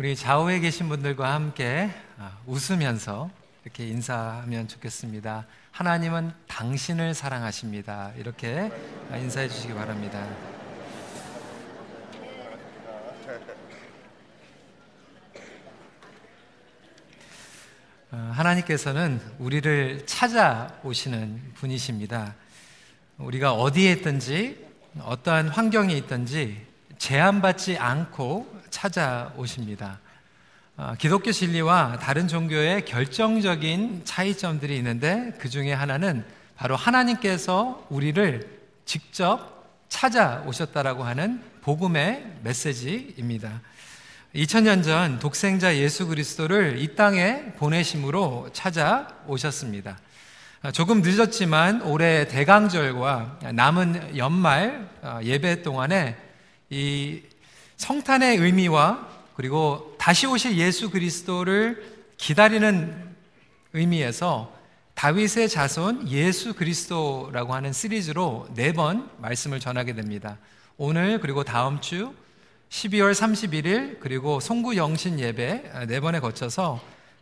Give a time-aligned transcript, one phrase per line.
[0.00, 3.28] 우리 좌우에 계신 분들과 함께 아, 웃으면서
[3.64, 5.46] 이렇게 인사하면 좋겠습니다.
[5.72, 8.12] 하나님은 당신을 사랑하십니다.
[8.16, 8.72] 이렇게
[9.12, 10.26] 인사해 주시기 바랍니다.
[18.10, 22.36] 어, 하나님께서는 우리를 찾아오시는 분이십니다.
[23.18, 24.66] 우리가 어디에 있든지
[25.00, 26.69] 어떠한 환경에 있든지
[27.00, 29.98] 제한받지 않고 찾아오십니다.
[30.76, 36.24] 어, 기독교 진리와 다른 종교의 결정적인 차이점들이 있는데 그 중에 하나는
[36.56, 43.62] 바로 하나님께서 우리를 직접 찾아오셨다라고 하는 복음의 메시지입니다.
[44.34, 49.98] 2000년 전 독생자 예수 그리스도를 이 땅에 보내심으로 찾아오셨습니다.
[50.74, 56.29] 조금 늦었지만 올해 대강절과 남은 연말 어, 예배 동안에
[56.70, 57.22] 이
[57.76, 63.10] 성탄의 의미와 그리고 다시 오실 예수 그리스도를 기다리는
[63.72, 64.52] 의미에서
[64.94, 70.38] 다윗의 자손 예수 그리스도라고 하는 시리즈로 네 번 말씀을 전하게 됩니다.
[70.76, 72.14] 오늘 그리고 다음 주
[72.68, 76.80] 12월 31일 그리고 송구 영신 예배 네 번에 거쳐서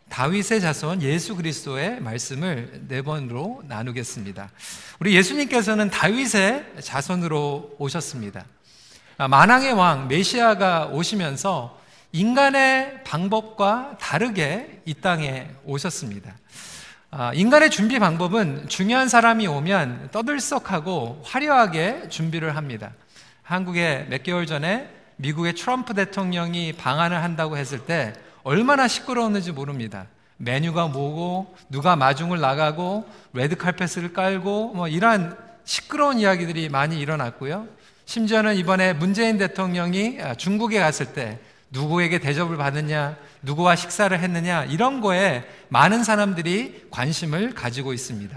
[0.09, 4.51] 다윗의 자손 예수 그리스도의 말씀을 네 번으로 나누겠습니다.
[4.99, 8.45] 우리 예수님께서는 다윗의 자손으로 오셨습니다.
[9.21, 11.77] 아, 만왕의 왕 메시아가 오시면서
[12.13, 16.37] 인간의 방법과 다르게 이 땅에 오셨습니다.
[17.11, 22.93] 아, 인간의 준비 방법은 중요한 사람이 오면 떠들썩하고 화려하게 준비를 합니다.
[23.43, 30.05] 한국에 몇 개월 전에 미국의 트럼프 대통령이 방한을 한다고 했을 때 얼마나 시끄러웠는지 모릅니다.
[30.37, 37.67] 메뉴가 뭐고 누가 마중을 나가고 레드 칼펫을 깔고 뭐 이러한 시끄러운 이야기들이 많이 일어났고요.
[38.09, 41.37] 심지어는 이번에 문재인 대통령이 중국에 갔을 때
[41.69, 48.35] 누구에게 대접을 받느냐, 누구와 식사를 했느냐, 이런 거에 많은 사람들이 관심을 가지고 있습니다.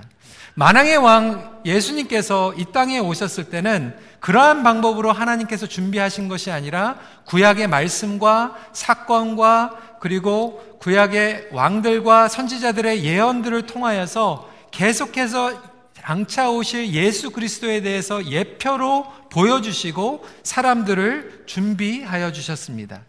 [0.57, 8.55] 만왕의 왕 예수님께서 이 땅에 오셨을 때는 그러한 방법으로 하나님께서 준비하신 것이 아니라 구약의 말씀과
[8.75, 15.73] 사건과 그리고 구약의 왕들과 선지자들의 예언들을 통하여서 계속해서
[16.05, 23.03] 장차 오실 예수 그리스도에 대해서 예표로 보여주시고 사람들을 준비하여 주셨습니다.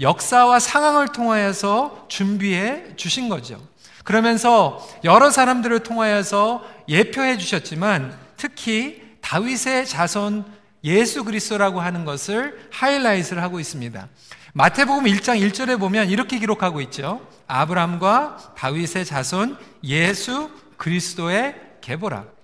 [0.00, 3.60] 역사와 상황을 통하여서 준비해 주신 거죠.
[4.04, 10.44] 그러면서 여러 사람들을 통하여서 예표해 주셨지만 특히 다윗의 자손
[10.84, 14.08] 예수 그리스도라고 하는 것을 하이라이트를 하고 있습니다.
[14.52, 17.26] 마태복음 1장 1절에 보면 이렇게 기록하고 있죠.
[17.48, 22.35] 아브람과 다윗의 자손 예수 그리스도의 계보라.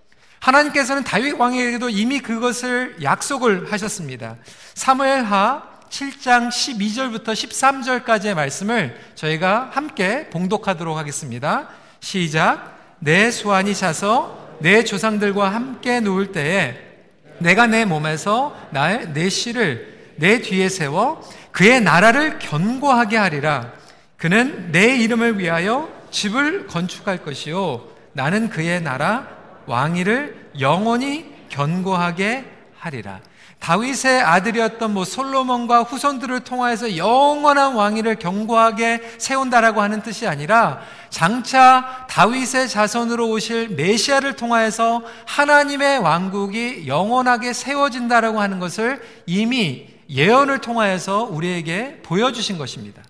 [0.43, 4.37] 하나님께서는 다윗 왕에게도 이미 그것을 약속을 하셨습니다.
[4.75, 11.69] 사무엘하 7장 12절부터 13절까지의 말씀을 저희가 함께 봉독하도록 하겠습니다.
[12.01, 12.77] 시작.
[12.99, 16.77] 내 수완이 차서 내 조상들과 함께 누울 때에
[17.39, 21.23] 내가 내 몸에서 나의 내 씨를 내 뒤에 세워
[21.53, 23.73] 그의 나라를 견고하게 하리라.
[24.17, 27.85] 그는 내 이름을 위하여 집을 건축할 것이요.
[28.13, 32.45] 나는 그의 나라 왕위를 영원히 견고하게
[32.79, 33.21] 하리라.
[33.63, 40.81] 다윗의 아들이었던 뭐 솔로몬과 후손들을 통하여서 영원한 왕위를 견고하게 세운다라고 하는 뜻이 아니라
[41.11, 51.29] 장차 다윗의 자손으로 오실 메시아를 통하여서 하나님의 왕국이 영원하게 세워진다라고 하는 것을 이미 예언을 통하여서
[51.31, 53.02] 우리에게 보여주신 것입니다.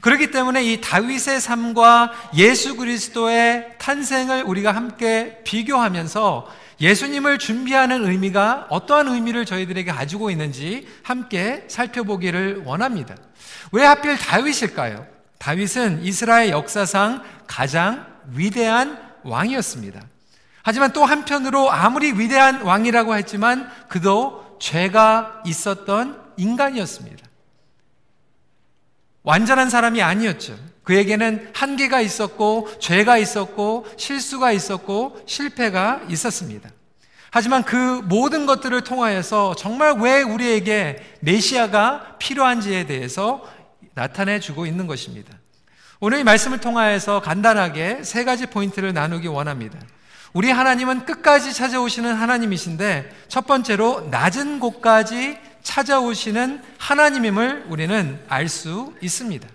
[0.00, 6.48] 그렇기 때문에 이 다윗의 삶과 예수 그리스도의 탄생을 우리가 함께 비교하면서
[6.80, 13.16] 예수님을 준비하는 의미가 어떠한 의미를 저희들에게 가지고 있는지 함께 살펴보기를 원합니다.
[13.72, 15.06] 왜 하필 다윗일까요?
[15.38, 20.00] 다윗은 이스라엘 역사상 가장 위대한 왕이었습니다.
[20.62, 27.27] 하지만 또 한편으로 아무리 위대한 왕이라고 했지만 그도 죄가 있었던 인간이었습니다.
[29.28, 30.58] 완전한 사람이 아니었죠.
[30.84, 36.70] 그에게는 한계가 있었고, 죄가 있었고, 실수가 있었고, 실패가 있었습니다.
[37.30, 43.44] 하지만 그 모든 것들을 통하여서 정말 왜 우리에게 메시아가 필요한지에 대해서
[43.92, 45.36] 나타내 주고 있는 것입니다.
[46.00, 49.78] 오늘 이 말씀을 통하여서 간단하게 세 가지 포인트를 나누기 원합니다.
[50.32, 55.36] 우리 하나님은 끝까지 찾아오시는 하나님이신데 첫 번째로 낮은 곳까지
[55.68, 59.46] 찾아오시는 하나님임을 우리는 알 수 있습니다.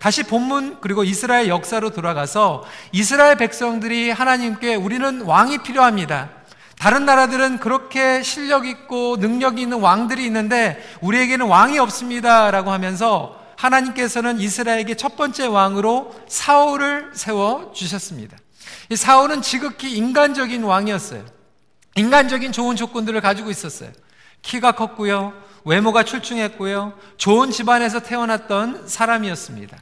[0.00, 6.30] 다시 본문 그리고 이스라엘 역사로 돌아가서 이스라엘 백성들이 하나님께 우리는 왕이 필요합니다.
[6.76, 14.40] 다른 나라들은 그렇게 실력 있고 능력 있는 왕들이 있는데 우리에게는 왕이 없습니다 라고 하면서 하나님께서는
[14.40, 18.36] 이스라엘에게 첫 번째 왕으로 사울을 세워 주셨습니다.
[18.90, 21.24] 이 사울은 지극히 인간적인 왕이었어요.
[21.94, 23.90] 인간적인 좋은 조건들을 가지고 있었어요.
[24.44, 25.32] 키가 컸고요.
[25.64, 26.92] 외모가 출중했고요.
[27.16, 29.76] 좋은 집안에서 태어났던 사람이었습니다.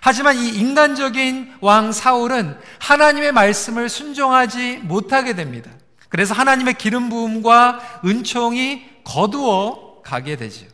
[0.00, 5.70] 하지만 이 인간적인 왕 사울은 하나님의 말씀을 순종하지 못하게 됩니다.
[6.08, 10.66] 그래서 하나님의 기름 부음과 은총이 거두어 가게 되죠.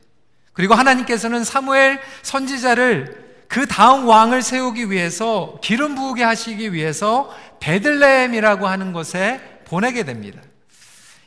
[0.52, 8.92] 그리고 하나님께서는 사무엘 선지자를 그 다음 왕을 세우기 위해서 기름 부으게 하시기 위해서 베들레헴이라고 하는
[8.92, 10.40] 곳에 보내게 됩니다.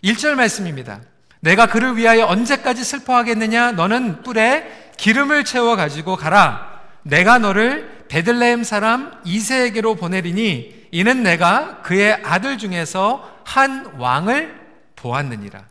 [0.04, 1.02] 1절 말씀입니다.
[1.44, 3.74] 내가 그를 위하여 언제까지 슬퍼하겠느냐?
[3.74, 6.82] 너는 뿔에 기름을 채워 가지고 가라.
[7.02, 14.58] 내가 너를 베들레헴 사람 이세에게로 보내리니 이는 내가 그의 아들 중에서 한 왕을
[14.96, 15.66] 보았느니라.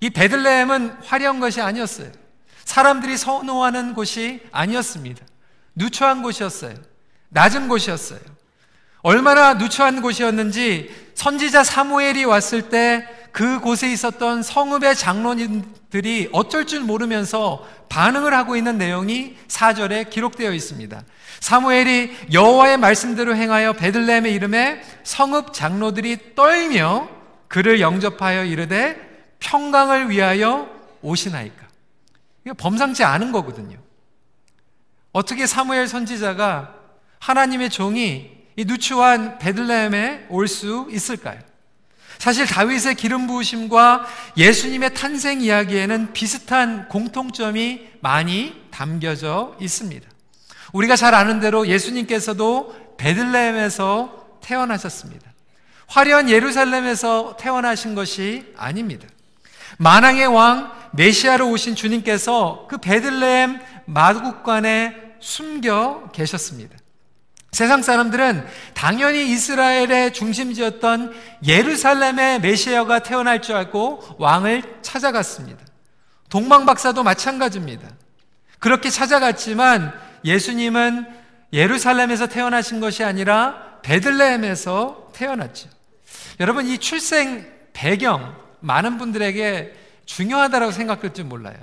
[0.00, 2.12] 이 베들레헴은 화려한 것이 아니었어요.
[2.66, 5.24] 사람들이 선호하는 곳이 아니었습니다.
[5.76, 6.74] 누추한 곳이었어요.
[7.30, 8.20] 낮은 곳이었어요.
[9.00, 18.34] 얼마나 누추한 곳이었는지 선지자 사무엘이 왔을 때 그곳에 있었던 성읍의 장로님들이 어쩔 줄 모르면서 반응을
[18.34, 21.02] 하고 있는 내용이 4절에 기록되어 있습니다.
[21.40, 27.08] 사무엘이 여호와의 말씀대로 행하여 베들레헴의 이름에 성읍 장로들이 떨며
[27.48, 28.96] 그를 영접하여 이르되
[29.40, 30.68] 평강을 위하여
[31.02, 31.68] 오시나이까.
[32.56, 33.78] 범상치 않은 거거든요.
[35.12, 36.74] 어떻게 사무엘 선지자가
[37.18, 41.40] 하나님의 종이 이 누추한 베들레헴에 올 수 있을까요?
[42.20, 44.06] 사실 다윗의 기름 부으심과
[44.36, 50.06] 예수님의 탄생 이야기에는 비슷한 공통점이 많이 담겨져 있습니다.
[50.74, 55.32] 우리가 잘 아는 대로 예수님께서도 베들레헴에서 태어나셨습니다.
[55.86, 59.08] 화려한 예루살렘에서 태어나신 것이 아닙니다.
[59.78, 66.76] 만왕의 왕 메시아로 오신 주님께서 그 베들레헴 마국간에 숨겨 계셨습니다.
[67.52, 71.12] 세상 사람들은 당연히 이스라엘의 중심지였던
[71.46, 75.60] 예루살렘의 메시아가 태어날 줄 알고 왕을 찾아갔습니다.
[76.28, 77.88] 동방 박사도 마찬가지입니다.
[78.60, 79.92] 그렇게 찾아갔지만
[80.24, 81.06] 예수님은
[81.52, 85.68] 예루살렘에서 태어나신 것이 아니라 베들레헴에서 태어났죠.
[86.38, 89.74] 여러분 이 출생 배경 많은 분들에게
[90.04, 91.56] 중요하다고 생각할지 몰라요.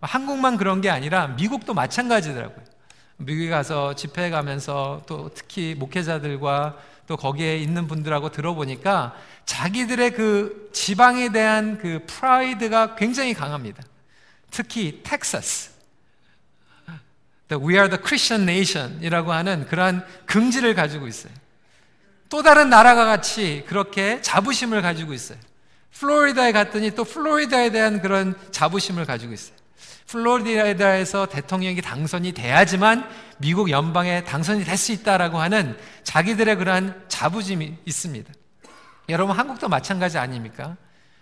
[0.00, 2.73] 한국만 그런 게 아니라 미국도 마찬가지더라고요.
[3.16, 9.14] 미국에 가서 집회 가면서 또 특히 목회자들과 또 거기에 있는 분들하고 들어보니까
[9.44, 13.82] 자기들의 그 지방에 대한 그 프라이드가 굉장히 강합니다.
[14.50, 15.70] 특히 텍사스.
[17.52, 21.32] We are the Christian nation 이라고 하는 그러한 긍지를 가지고 있어요.
[22.28, 25.38] 또 다른 나라가 같이 그렇게 자부심을 가지고 있어요.
[25.92, 29.54] 플로리다에 갔더니 또 플로리다에 대한 그런 자부심을 가지고 있어요.
[30.06, 33.08] 플로리다에서 대통령이 당선이 돼야지만
[33.38, 38.32] 미국 연방에 당선이 될 수 있다라고 하는 자기들의 그러한 자부심이 있습니다.
[39.08, 40.76] 여러분 한국도 마찬가지 아닙니까?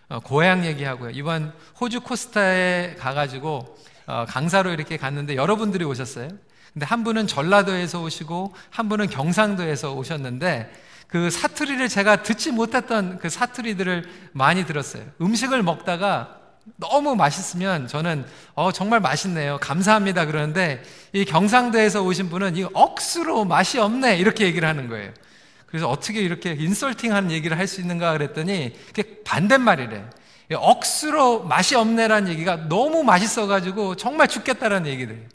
[0.09, 1.11] 어, 고향 얘기하고요.
[1.11, 3.77] 이번 호주 코스타에 가가지고
[4.07, 6.29] 어, 강사로 이렇게 갔는데 여러분들이 오셨어요.
[6.73, 10.73] 근데 한 분은 전라도에서 오시고 한 분은 경상도에서 오셨는데
[11.07, 15.05] 그 사투리를 제가 듣지 못했던 그 사투리들을 많이 들었어요.
[15.21, 16.39] 음식을 먹다가
[16.77, 18.25] 너무 맛있으면 저는
[18.55, 19.59] 어, 정말 맛있네요.
[19.61, 20.27] 감사합니다.
[20.27, 20.83] 그러는데
[21.13, 24.17] 이 경상도에서 오신 분은 이 억수로 맛이 없네.
[24.19, 25.13] 이렇게 얘기를 하는 거예요.
[25.67, 30.05] 그래서 어떻게 이렇게 인설팅 하는 얘기를 할 수 있는가 그랬더니 그게 반대말이래.
[30.55, 35.29] 억수로 맛이 없네라는 얘기가 너무 맛있어가지고 정말 죽겠다라는 얘기들.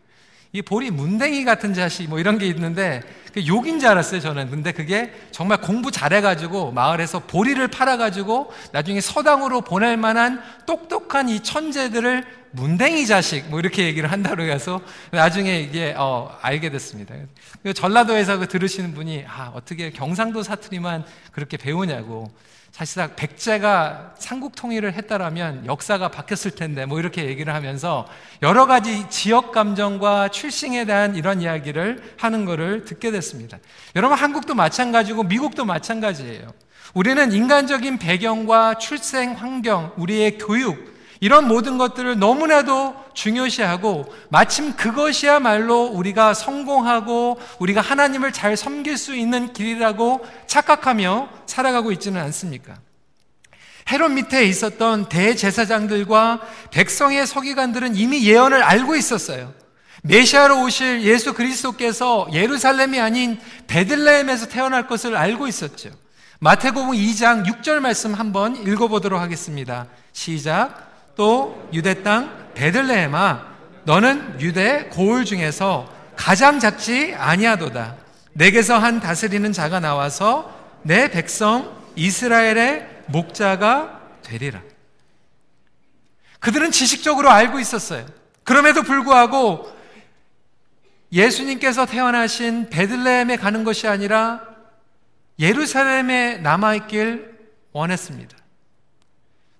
[0.57, 3.03] 이 보리 문댕이 같은 자식 뭐 이런 게 있는데
[3.45, 4.49] 욕인 줄 알았어요 저는.
[4.49, 12.25] 근데 그게 정말 공부 잘해가지고 마을에서 보리를 팔아가지고 나중에 서당으로 보낼 만한 똑똑한 이 천재들을
[12.57, 17.13] 문댕이 자식 뭐 이렇게 얘기를 한다고 해서 나중에 이게 어, 알게 됐습니다.
[17.61, 22.31] 그 전라도에서 그 들으시는 분이 아 어떻게 경상도 사투리만 그렇게 배우냐고
[22.71, 28.07] 사실상 백제가 삼국 통일을 했다라면 역사가 바뀌었을 텐데 뭐 이렇게 얘기를 하면서
[28.41, 33.59] 여러 가지 지역 감정과 출생에 대한 이런 이야기를 하는 것을 듣게 됐습니다.
[33.95, 36.51] 여러분 한국도 마찬가지고 미국도 마찬가지예요.
[36.95, 46.33] 우리는 인간적인 배경과 출생 환경, 우리의 교육 이런 모든 것들을 너무나도 중요시하고 마침 그것이야말로 우리가
[46.33, 52.75] 성공하고 우리가 하나님을 잘 섬길 수 있는 길이라고 착각하며 살아가고 있지는 않습니까?
[53.89, 59.53] 헤롯 밑에 있었던 대제사장들과 백성의 서기관들은 이미 예언을 알고 있었어요.
[60.03, 65.89] 메시아로 오실 예수 그리스도께서 예루살렘이 아닌 베들레헴에서 태어날 것을 알고 있었죠.
[66.39, 69.87] 마태복음 2장 6절 말씀 한번 읽어보도록 하겠습니다.
[70.13, 70.86] 시작.
[71.17, 77.95] 또 유대 땅 베들레헴아 너는 유대 고을 중에서 가장 작지 아니하도다.
[78.33, 84.61] 내게서 한 다스리는 자가 나와서 내 백성 이스라엘의 목자가 되리라.
[86.39, 88.05] 그들은 지식적으로 알고 있었어요.
[88.43, 89.75] 그럼에도 불구하고
[91.11, 94.41] 예수님께서 태어나신 베들레헴에 가는 것이 아니라
[95.39, 97.37] 예루살렘에 남아 있길
[97.71, 98.36] 원했습니다.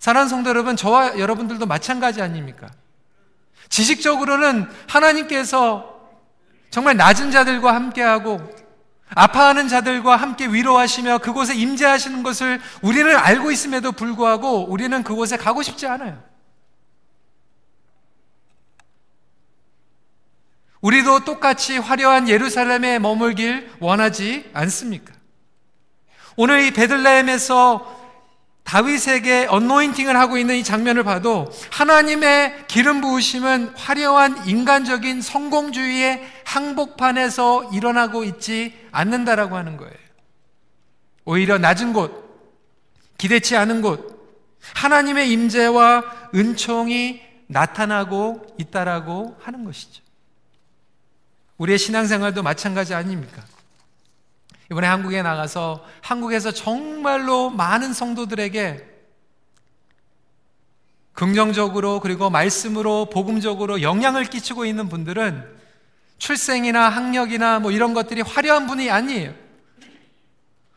[0.08, 2.70] 사랑하는 성도 여러분, 저와 여러분들도 마찬가지 아닙니까?
[3.68, 6.00] 지식적으로는 하나님께서
[6.70, 8.40] 정말 낮은 자들과 함께하고
[9.10, 15.88] 아파하는 자들과 함께 위로하시며 그곳에 임재하시는 것을 우리는 알고 있음에도 불구하고 우리는 그곳에 가고 싶지
[15.88, 16.24] 않아요.
[20.80, 25.14] 우리도 똑같이 화려한 예루살렘에 머물길 원하지 않습니까?
[26.38, 27.97] 오늘 이 베들레헴에서
[28.68, 38.26] 다윗에게 언노인팅을 하고 있는 이 장면을 봐도 하나님의 기름 부으심은 화려한 인간적인 성공주의의 항복판에서 일어나고
[38.26, 39.94] 있지 않는다라고 하는 거예요.
[41.24, 42.28] 오히려 낮은 곳,
[43.18, 44.18] 기대치 않은 곳,
[44.74, 46.04] 하나님의 임재와
[46.36, 50.04] 은총이 나타나고 있다라고 하는 것이죠.
[51.58, 53.44] 우리의 신앙생활도 마찬가지 아닙니까?
[54.72, 58.86] 이번에 한국에 나가서 한국에서 정말로 많은 성도들에게
[61.14, 65.58] 긍정적으로 그리고 말씀으로 복음적으로 영향을 끼치고 있는 분들은
[66.20, 69.34] 출생이나 학력이나 뭐 이런 것들이 화려한 분이 아니에요.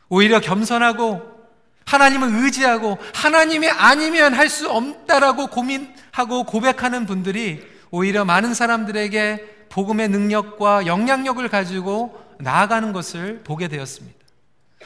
[0.08, 1.40] 오히려 겸손하고
[1.84, 10.86] 하나님을 의지하고 하나님이 아니면 할 수 없다라고 고민하고 고백하는 분들이 오히려 많은 사람들에게 복음의 능력과
[10.86, 14.18] 영향력을 가지고 나아가는 것을 보게 되었습니다.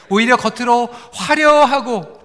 [0.08, 2.20] 오히려 겉으로 화려하고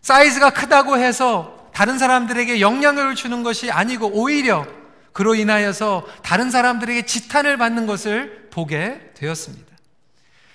[0.00, 4.66] 사이즈가 크다고 해서 다른 사람들에게 영향을 주는 것이 아니고 오히려
[5.12, 9.72] 그로 인하여서 다른 사람들에게 지탄을 받는 것을 보게 되었습니다.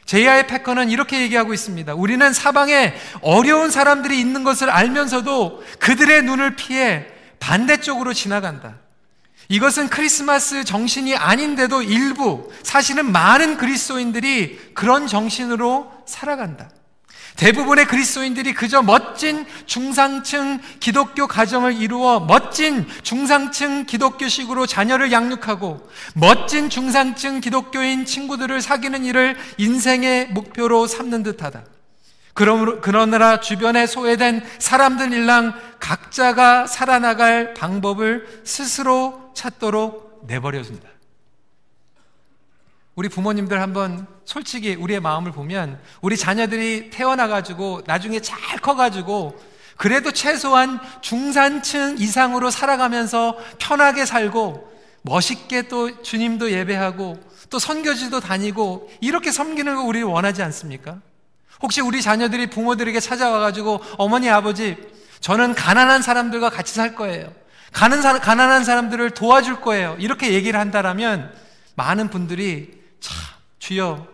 [0.06, 1.94] 제이아의 패커는 이렇게 얘기하고 있습니다.
[1.94, 7.08] 우리는 사방에 어려운 사람들이 있는 것을 알면서도 그들의 눈을 피해
[7.40, 8.78] 반대쪽으로 지나간다.
[9.50, 16.70] 이것은 크리스마스 정신이 아닌데도 일부, 사실은 많은 그리스도인들이 그런 정신으로 살아간다.
[17.38, 27.40] 대부분의 그리스도인들이 그저 멋진 중상층 기독교 가정을 이루어 멋진 중상층 기독교식으로 자녀를 양육하고 멋진 중상층
[27.40, 31.77] 기독교인 친구들을 사귀는 일을 인생의 목표로 삼는 듯하다.
[32.38, 40.88] 그러느라 주변에 소외된 사람들 일랑 각자가 살아나갈 방법을 스스로 찾도록 내버려준다.
[42.96, 49.40] 우리 부모님들 한번 솔직히 우리의 마음을 보면 우리 자녀들이 태어나가지고 나중에 잘 커가지고
[49.78, 57.18] 그래도 최소한 중산층 이상으로 살아가면서 편하게 살고 멋있게 또 주님도 예배하고
[57.50, 61.00] 또 선교지도 다니고 이렇게 섬기는 거 우리 원하지 않습니까?
[61.62, 64.78] 혹시 우리 자녀들이 부모들에게 찾아와가지고 어머니, 아버지,
[65.20, 67.34] 저는 가난한 사람들과 같이 살 거예요.
[67.72, 69.96] 사, 가난한 사람들을 도와줄 거예요.
[70.00, 71.34] 이렇게 얘기를 한다면
[71.76, 73.16] 많은 분들이 참,
[73.60, 74.08] 주여,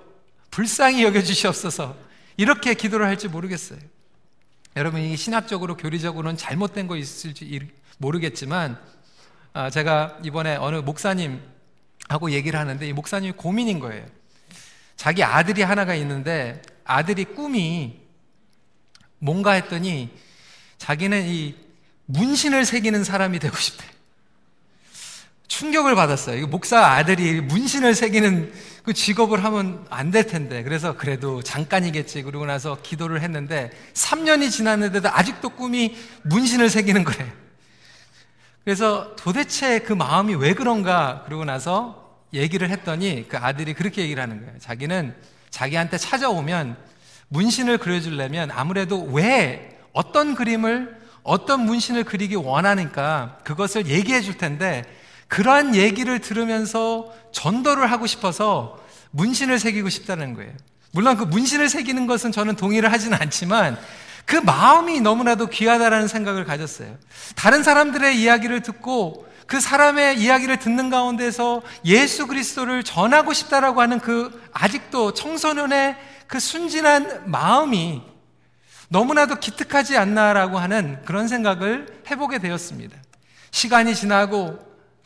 [0.51, 1.95] 불쌍히 여겨주시옵소서.
[2.37, 3.79] 이렇게 기도를 할지 모르겠어요.
[4.75, 7.69] 여러분, 이 신학적으로, 교리적으로는 잘못된 거 있을지
[7.99, 8.77] 모르겠지만,
[9.53, 14.05] 아, 제가 이번에 어느 목사님하고 얘기를 하는데, 이 목사님이 고민인 거예요.
[14.95, 17.99] 자기 아들이 하나가 있는데, 아들이 꿈이
[19.19, 20.09] 뭔가 했더니
[20.77, 21.55] 자기는 이
[22.05, 23.85] 문신을 새기는 사람이 되고 싶대.
[25.47, 26.41] 충격을 받았어요.
[26.41, 28.51] 이 목사 아들이 문신을 새기는
[28.83, 30.63] 그 직업을 하면 안 될 텐데.
[30.63, 32.23] 그래서 그래도 잠깐이겠지.
[32.23, 37.31] 그러고 나서 기도를 했는데 3년이 지났는데도 아직도 꿈이 문신을 새기는 거예요.
[38.63, 41.23] 그래서 도대체 그 마음이 왜 그런가?
[41.25, 44.57] 그러고 나서 얘기를 했더니 그 아들이 그렇게 얘기를 하는 거예요.
[44.59, 45.15] 자기는
[45.53, 46.75] 자기한테 찾아오면
[47.27, 54.83] 문신을 그려주려면 아무래도 왜 어떤 그림을 어떤 문신을 그리기 원하니까 그것을 얘기해 줄 텐데
[55.27, 58.79] 그러한 얘기를 들으면서 전도를 하고 싶어서
[59.11, 60.51] 문신을 새기고 싶다는 거예요.
[60.91, 63.77] 물론 그 문신을 새기는 것은 저는 동의를 하지는 않지만
[64.25, 66.97] 그 마음이 너무나도 귀하다라는 생각을 가졌어요.
[67.35, 74.41] 다른 사람들의 이야기를 듣고 그 사람의 이야기를 듣는 가운데서 예수 그리스도를 전하고 싶다라고 하는 그
[74.53, 75.95] 아직도 청소년의
[76.27, 78.01] 그 순진한 마음이
[78.89, 82.97] 너무나도 기특하지 않나라고 하는 그런 생각을 해보게 되었습니다.
[83.51, 84.59] 시간이 지나고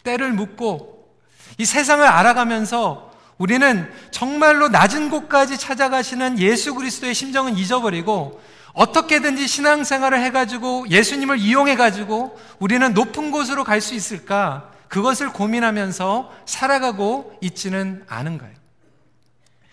[0.04, 1.14] 때를 묻고
[1.58, 8.42] 이 세상을 알아가면서 우리는 정말로 낮은 곳까지 찾아가시는 예수 그리스도의 심정은 잊어버리고
[8.78, 14.72] 어떻게든지 신앙생활을 해가지고 예수님을 이용해가지고 우리는 높은 곳으로 갈 수 있을까?
[14.88, 18.52] 그것을 고민하면서 살아가고 있지는 않은가요?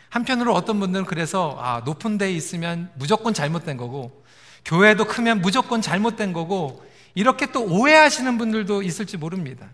[0.08, 4.24] 한편으로 어떤 분들은 그래서 아, 높은 데에 있으면 무조건 잘못된 거고
[4.64, 6.82] 교회도 크면 무조건 잘못된 거고
[7.14, 9.66] 이렇게 또 오해하시는 분들도 있을지 모릅니다.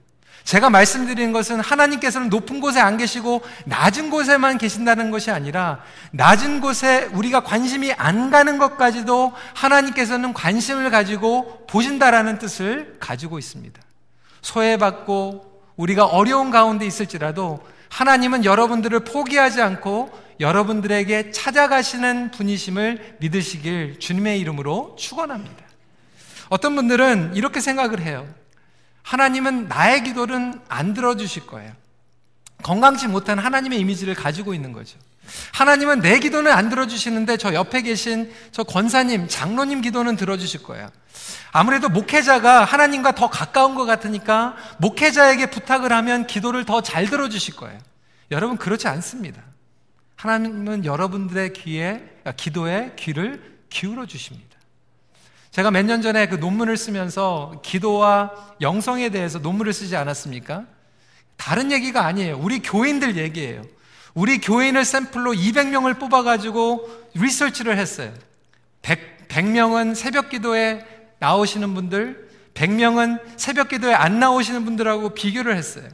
[0.44, 5.82] 제가 말씀드리는 것은 하나님께서는 높은 곳에 안 계시고 낮은 곳에만 계신다는 것이 아니라
[6.12, 13.80] 낮은 곳에 우리가 관심이 안 가는 것까지도 하나님께서는 관심을 가지고 보신다라는 뜻을 가지고 있습니다.
[14.42, 24.96] 소외받고 우리가 어려운 가운데 있을지라도 하나님은 여러분들을 포기하지 않고 여러분들에게 찾아가시는 분이심을 믿으시길 주님의 이름으로
[24.98, 25.64] 축원합니다.
[26.48, 28.26] 어떤 분들은 이렇게 생각을 해요.
[29.02, 31.72] 하나님은 나의 기도는 안 들어주실 거예요.
[32.62, 34.98] 건강치 못한 하나님의 이미지를 가지고 있는 거죠.
[35.52, 40.90] 하나님은 내 기도는 안 들어주시는데 저 옆에 계신 저 권사님, 장로님 기도는 들어주실 거예요.
[41.52, 47.78] 아무래도 목회자가 하나님과 더 가까운 것 같으니까 목회자에게 부탁을 하면 기도를 더 잘 들어주실 거예요.
[48.30, 49.42] 여러분, 그렇지 않습니다.
[50.16, 54.49] 하나님은 여러분들의 귀에, 아, 기도에 귀를 기울여 주십니다.
[55.50, 60.64] 제가 몇 년 전에 그 논문을 쓰면서 기도와 영성에 대해서 논문을 쓰지 않았습니까?
[61.36, 62.38] 다른 얘기가 아니에요.
[62.38, 63.62] 우리 교인들 얘기예요.
[64.14, 68.12] 우리 교인을 샘플로 200명을 뽑아가지고 리서치를 했어요.
[68.82, 70.84] 100, 100 명은 새벽 기도에
[71.18, 75.88] 나오시는 분들, 100명은 새벽 기도에 안 나오시는 분들하고 비교를 했어요.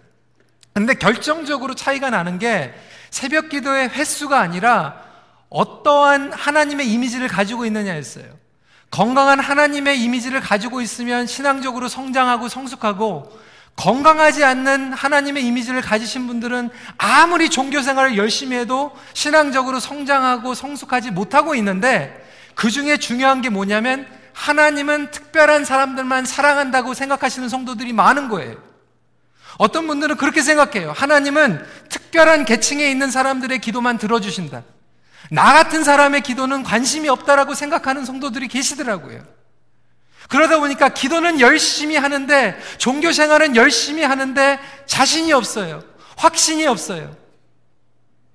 [0.75, 2.75] 근데 결정적으로 차이가 나는 게
[3.11, 5.03] 새벽 기도의 횟수가 아니라
[5.49, 8.27] 어떠한 하나님의 이미지를 가지고 있느냐였어요.
[8.91, 17.51] 건강한 하나님의 이미지를 가지고 있으면 신앙적으로 성장하고 성숙하고 건강하지 않는 하나님의 이미지를 가지신 분들은 아무리
[17.51, 22.25] 종교 생활을 열심히 해도 신앙적으로 성장하고 성숙하지 못하고 있는데
[22.55, 28.57] 그 중에 중요한 게 뭐냐면 하나님은 특별한 사람들만 사랑한다고 생각하시는 성도들이 많은 거예요.
[29.59, 30.93] 어떤 분들은 그렇게 생각해요.
[30.93, 34.63] 하나님은 특별한 계층에 있는 사람들의 기도만 들어주신다.
[35.31, 39.23] 나 같은 사람의 기도는 관심이 없다라고 생각하는 성도들이 계시더라고요.
[40.29, 45.83] 그러다 보니까 기도는 열심히 하는데, 종교 생활은 열심히 하는데 자신이 없어요.
[46.17, 47.17] 확신이 없어요.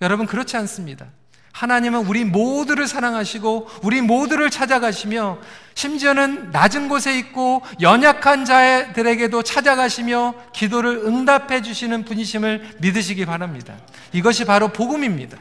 [0.02, 1.08] 여러분, 그렇지 않습니다.
[1.54, 5.40] 하나님은 우리 모두를 사랑하시고 우리 모두를 찾아가시며
[5.76, 13.76] 심지어는 낮은 곳에 있고 연약한 자들에게도 찾아가시며 기도를 응답해 주시는 분이심을 믿으시기 바랍니다.
[14.14, 15.38] 이것이 바로 복음입니다.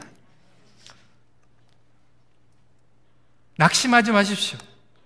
[3.61, 4.57] 낙심하지 마십시오.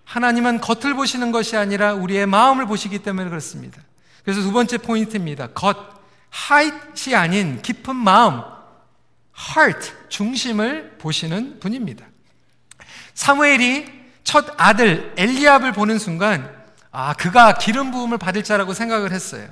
[0.05, 3.81] 하나님은 겉을 보시는 것이 아니라 우리의 마음을 보시기 때문에 그렇습니다.
[4.23, 5.47] 그래서 두 번째 포인트입니다.
[5.47, 5.75] 겉,
[6.29, 8.41] 하이트이 아닌 깊은 마음,
[9.37, 12.05] heart, 중심을 보시는 분입니다.
[13.13, 13.87] 사무엘이
[14.23, 16.49] 첫 아들 엘리압을 보는 순간
[16.93, 19.49] 아, 그가 기름 부음을 받을 자라고 생각을 했어요.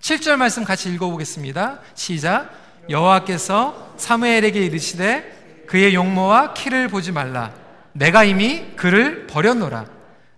[0.00, 1.80] 7절 말씀 같이 읽어보겠습니다.
[1.94, 2.50] 시작.
[2.88, 7.65] 여호와께서 사무엘에게 이르시되 그의 용모와 키를 보지 말라.
[7.96, 9.86] 내가 이미 그를 버렸노라.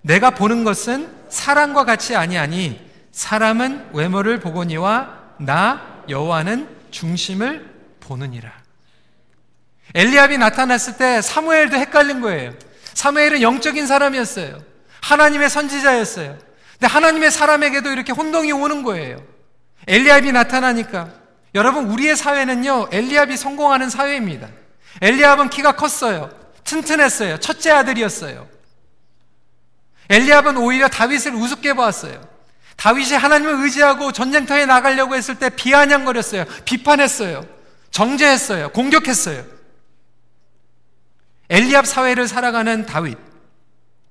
[0.02, 7.68] 내가 보는 것은 사람과 같이 아니하니 사람은 외모를 보거니와 나 여호와는 중심을
[8.00, 8.50] 보느니라.
[9.94, 12.54] 엘리압이 나타났을 때 사무엘도 헷갈린 거예요.
[12.94, 14.60] 사무엘은 영적인 사람이었어요.
[15.00, 16.38] 하나님의 선지자였어요.
[16.72, 19.22] 근데 하나님의 사람에게도 이렇게 혼동이 오는 거예요.
[19.88, 21.08] 엘리압이 나타나니까
[21.54, 24.48] 여러분 우리의 사회는요 엘리압이 성공하는 사회입니다.
[25.00, 26.30] 엘리압은 키가 컸어요.
[26.68, 27.38] 튼튼했어요.
[27.40, 28.48] 첫째 아들이었어요.
[30.10, 32.26] 엘리압은 오히려 다윗을 우습게 보았어요.
[32.76, 36.44] 다윗이 하나님을 의지하고 전쟁터에 나가려고 했을 때 비아냥거렸어요.
[36.64, 37.44] 비판했어요.
[37.90, 38.70] 정죄했어요.
[38.70, 39.44] 공격했어요.
[41.50, 43.18] 엘리압 사회를 살아가는 다윗.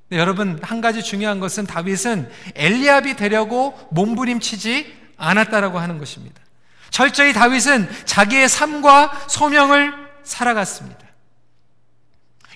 [0.10, 6.42] 네, 여러분 한 가지 중요한 것은 다윗은 엘리압이 되려고 몸부림치지 않았다라고 하는 것입니다.
[6.90, 9.94] 철저히 다윗은 자기의 삶과 소명을
[10.24, 11.07] 살아갔습니다.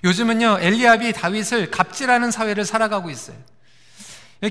[0.04, 3.38] 요즘은요 엘리압이 다윗을 갑질하는 사회를 살아가고 있어요.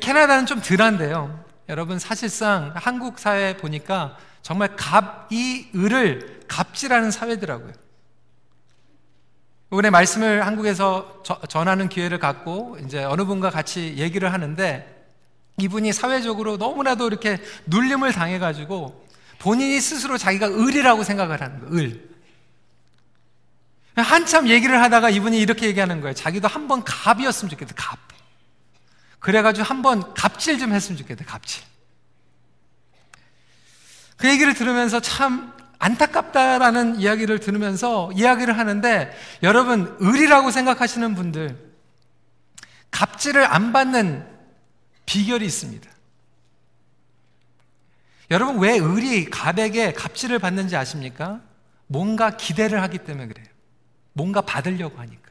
[0.00, 1.44] 캐나다는 좀 덜한데요.
[1.68, 7.72] 여러분 사실상 한국 사회 보니까 정말 갑이 을을 갑질하는 사회더라고요.
[9.72, 15.00] 이번에 말씀을 한국에서 저, 전하는 기회를 갖고 이제 어느 분과 같이 얘기를 하는데
[15.58, 19.06] 이분이 사회적으로 너무나도 이렇게 눌림을 당해가지고
[19.38, 21.78] 본인이 스스로 자기가 을이라고 생각을 하는 거예요.
[21.78, 22.09] 을.
[24.02, 26.14] 한참 얘기를 하다가 이분이 이렇게 얘기하는 거예요.
[26.14, 27.74] 자기도 한 번 갑이었으면 좋겠다.
[27.76, 27.98] 갑.
[29.18, 31.24] 그래가지고 한 번 갑질 좀 했으면 좋겠다.
[31.24, 31.62] 갑질.
[34.16, 41.56] 그 얘기를 들으면서 참 안타깝다라는 이야기를 들으면서 이야기를 하는데 여러분 을이라고 생각하시는 분들
[42.90, 44.26] 갑질을 안 받는
[45.06, 45.88] 비결이 있습니다.
[48.30, 51.40] 여러분 왜 을이 갑에게 갑질을 받는지 아십니까?
[51.86, 53.46] 뭔가 기대를 하기 때문에 그래요.
[54.12, 55.30] 뭔가 받으려고 하니까.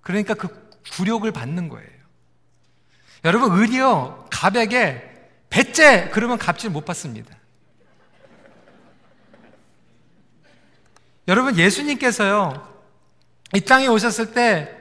[0.00, 1.88] 그러니까 그 굴욕을 받는 거예요.
[3.24, 5.08] 여러분 을이요 갑에게
[5.50, 7.36] 배째 그러면 갑질 못 받습니다.
[11.28, 12.68] 여러분 예수님께서요
[13.54, 14.76] 이 땅에 오셨을 때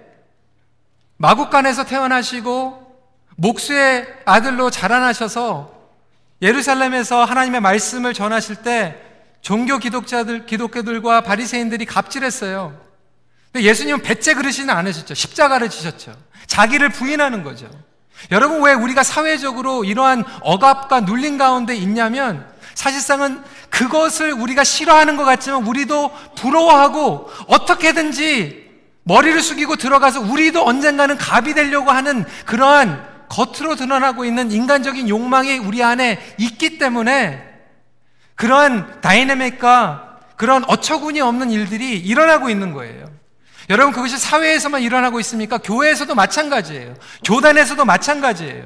[1.18, 2.88] 마국간에서 태어나시고
[3.36, 5.78] 목수의 아들로 자라나셔서
[6.42, 9.09] 예루살렘에서 하나님의 말씀을 전하실 때
[9.42, 12.80] 종교 기독자들, 기독교들과 바리새인들이 갑질했어요.
[13.52, 15.14] 근데 예수님은 배째 그러시는 않으셨죠.
[15.14, 16.16] 십자가를 지셨죠.
[16.48, 17.70] 자기를 부인하는 거죠.
[18.32, 25.66] 여러분 왜 우리가 사회적으로 이러한 억압과 눌림 가운데 있냐면 사실상은 그것을 우리가 싫어하는 것 같지만
[25.66, 28.70] 우리도 부러워하고 어떻게든지
[29.04, 35.84] 머리를 숙이고 들어가서 우리도 언젠가는 갑이 되려고 하는 그러한 겉으로 드러나고 있는 인간적인 욕망이 우리
[35.84, 37.49] 안에 있기 때문에
[38.40, 43.06] 그러한 다이내믹과 그런 어처구니 없는 일들이 일어나고 있는 거예요.
[43.70, 45.58] 여러분 그것이 사회에서만 일어나고 있습니까?
[45.58, 46.96] 교회에서도 마찬가지예요.
[47.26, 48.66] 교단에서도 마찬가지예요.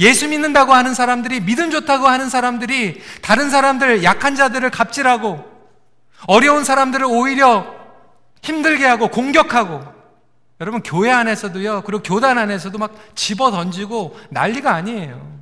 [0.00, 5.42] 예수 믿는다고 하는 사람들이 믿음 좋다고 하는 사람들이 다른 사람들 약한 자들을 갑질하고
[6.26, 7.74] 어려운 사람들을 오히려
[8.42, 9.82] 힘들게 하고 공격하고
[10.60, 15.33] 여러분 교회 안에서도요 그리고 교단 안에서도 막 집어 던지고 난리가 아니에요.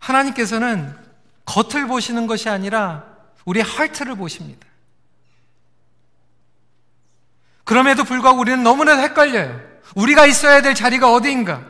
[0.00, 0.96] 하나님께서는
[1.44, 3.04] 겉을 보시는 것이 아니라
[3.44, 4.66] 우리의 하트를 보십니다.
[7.64, 9.60] 그럼에도 불구하고 우리는 너무나도 헷갈려요.
[9.94, 11.64] 우리가 있어야 될 자리가 어디인가?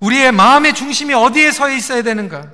[0.00, 2.50] 우리의 마음의 중심이 어디에 서 있어야 되는가?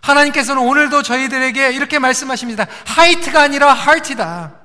[0.00, 2.66] 하나님께서는 오늘도 저희들에게 이렇게 말씀하십니다.
[2.86, 4.59] 하이트가 아니라 하트다.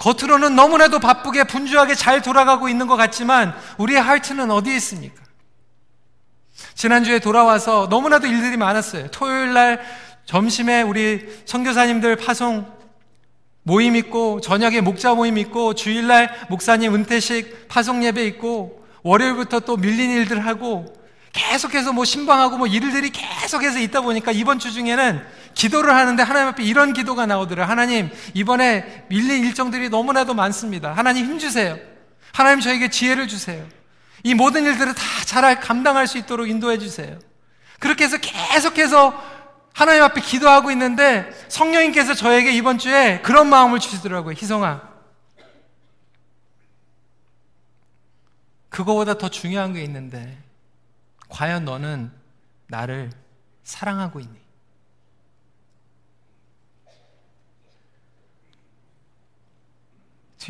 [0.00, 5.22] 겉으로는 너무나도 바쁘게 분주하게 잘 돌아가고 있는 것 같지만 우리의 하트는 어디에 있습니까?
[6.74, 9.08] 지난주에 돌아와서 너무나도 일들이 많았어요.
[9.10, 9.80] 토요일 날
[10.24, 12.66] 점심에 우리 선교사님들 파송
[13.62, 20.10] 모임 있고 저녁에 목자 모임 있고 주일날 목사님 은퇴식 파송 예배 있고 월요일부터 또 밀린
[20.12, 20.94] 일들 하고
[21.32, 25.20] 계속해서 뭐 신방하고 뭐 일들이 계속해서 있다 보니까 이번 주 중에는
[25.54, 27.68] 기도를 하는데 하나님 앞에 이런 기도가 나오더라.
[27.68, 30.92] 하나님 이번에 밀린 일정들이 너무나도 많습니다.
[30.92, 31.78] 하나님 힘 주세요.
[32.32, 33.66] 하나님 저에게 지혜를 주세요.
[34.22, 37.16] 이 모든 일들을 다 잘 감당할 수 있도록 인도해 주세요.
[37.78, 39.14] 그렇게 해서 계속해서
[39.72, 44.34] 하나님 앞에 기도하고 있는데 성령님께서 저에게 이번 주에 그런 마음을 주시더라고요.
[44.34, 44.82] 희성아.
[48.70, 50.36] 그거보다 더 중요한 게 있는데
[51.28, 52.10] 과연 너는
[52.66, 53.10] 나를
[53.62, 54.39] 사랑하고 있니?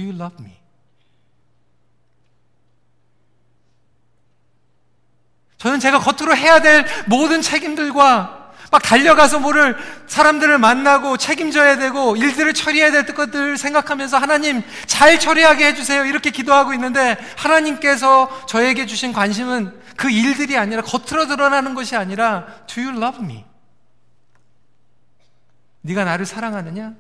[0.00, 0.56] Do you love me?
[5.58, 12.54] 저는 제가 겉으로 해야 될 모든 책임들과 막 달려가서 뭐를 사람들을 만나고 책임져야 되고 일들을
[12.54, 19.78] 처리해야 될 것들 생각하면서 하나님 잘 처리하게 해주세요 이렇게 기도하고 있는데 하나님께서 저에게 주신 관심은
[19.96, 23.44] 그 일들이 아니라 겉으로 드러나는 것이 아니라 Do you love me?
[25.82, 26.94] 네가 나를 사랑하느냐?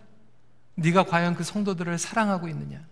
[0.74, 2.89] 네가 과연 그 성도들을 사랑하고 있느냐?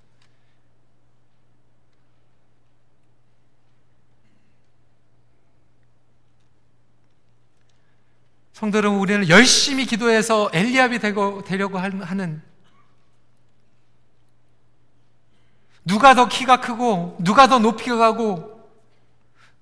[8.58, 12.42] 성도 여러분, 우리는 열심히 기도해서 엘리압이 되고, 되려고 하는
[15.84, 18.68] 누가 더 키가 크고, 누가 더 높이가 가고,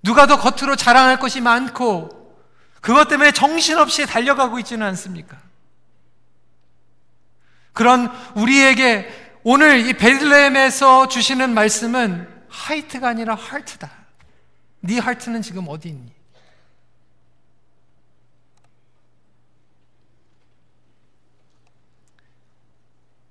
[0.03, 2.09] 누가 더 겉으로 자랑할 것이 많고,
[2.81, 5.37] 그것 때문에 정신없이 달려가고 있지는 않습니까?
[7.75, 13.91] 그런 우리에게 오늘 이 베들레헴에서 주시는 말씀은 하이트가 아니라 하트다.
[14.81, 16.16] 네 하트는 지금 어디 있니?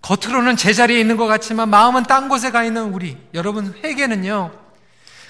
[0.05, 3.17] 겉으로는 제자리에 있는 것 같지만 마음은 딴 곳에 가 있는 우리.
[3.33, 4.51] 여러분, 회개는요.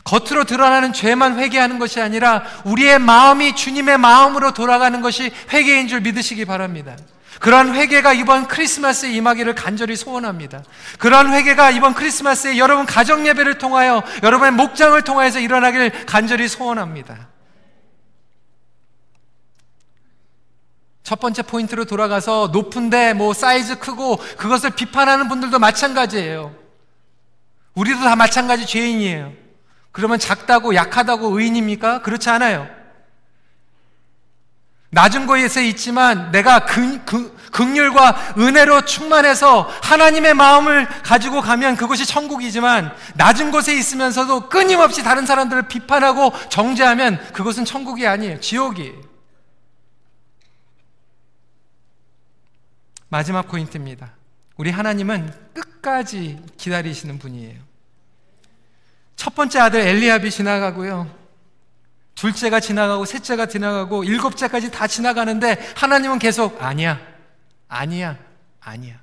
[0.04, 6.44] 겉으로 드러나는 죄만 회개하는 것이 아니라 우리의 마음이 주님의 마음으로 돌아가는 것이 회개인 줄 믿으시기
[6.44, 6.98] 바랍니다.
[7.40, 10.64] 그러한 회개가 이번 크리스마스에 임하기를 간절히 소원합니다.
[11.00, 17.30] 그러한 회개가 이번 크리스마스에 여러분 가정 예배를 통하여 여러분의 목장을 통하여서 일어나기를 간절히 소원합니다.
[21.06, 26.52] 첫 번째 포인트로 돌아가서 높은데 뭐 사이즈 크고 그것을 비판하는 분들도 마찬가지예요.
[27.76, 29.32] 우리도 다 마찬가지 죄인이에요.
[29.91, 32.02] 그러면 작다고 약하다고 의인입니까?
[32.02, 32.68] 그렇지 않아요.
[34.89, 42.91] 낮은 거에서 있지만 내가 근, 근, 극률과 은혜로 충만해서 하나님의 마음을 가지고 가면 그것이 천국이지만
[43.13, 48.39] 낮은 곳에 있으면서도 끊임없이 다른 사람들을 비판하고 정죄하면 그것은 천국이 아니에요.
[48.39, 49.05] 지옥이에요.
[53.10, 54.13] 마지막 포인트입니다.
[54.58, 57.60] 우리 하나님은 끝까지 기다리시는 분이에요.
[59.15, 61.26] 첫 번째 아들 엘리압이 지나가고요.
[62.15, 67.00] 둘째가 지나가고 셋째가 지나가고 일곱째까지 다 지나가는데 하나님은 계속 아니야.
[67.68, 68.18] 아니야.
[68.62, 69.00] 아니야.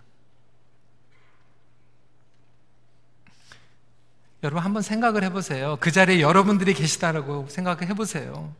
[4.42, 5.76] 여러분 한번 생각을 해 보세요.
[5.80, 8.54] 그 자리에 여러분들이 계시다라고 생각을 해보세요.